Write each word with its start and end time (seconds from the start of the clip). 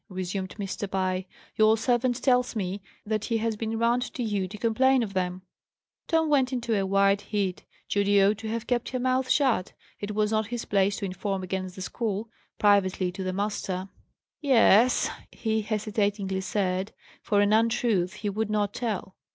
resumed 0.09 0.55
Mr. 0.57 0.89
Pye. 0.89 1.27
"Your 1.57 1.77
servant 1.77 2.23
tells 2.23 2.55
me 2.55 2.81
that 3.05 3.25
he 3.25 3.37
has 3.37 3.55
been 3.55 3.77
round 3.77 4.01
to 4.15 4.23
you 4.23 4.47
to 4.47 4.57
complain 4.57 5.03
of 5.03 5.13
them." 5.13 5.43
Tom 6.07 6.27
went 6.27 6.51
into 6.51 6.75
a 6.75 6.87
white 6.87 7.21
heat. 7.21 7.65
Judy 7.87 8.19
ought 8.19 8.39
to 8.39 8.47
have 8.47 8.65
kept 8.65 8.89
her 8.89 8.99
mouth 8.99 9.29
shut. 9.29 9.73
It 9.99 10.15
was 10.15 10.31
not 10.31 10.47
his 10.47 10.65
place 10.65 10.97
to 10.97 11.05
inform 11.05 11.43
against 11.43 11.75
the 11.75 11.83
school, 11.83 12.31
privately, 12.57 13.11
to 13.11 13.23
the 13.23 13.31
master. 13.31 13.89
"Y 14.41 14.49
es," 14.53 15.11
he 15.31 15.61
hesitatingly 15.61 16.41
said, 16.41 16.93
for 17.21 17.39
an 17.39 17.53
untruth 17.53 18.13
he 18.13 18.29
would 18.31 18.49
not 18.49 18.73
tell. 18.73 19.15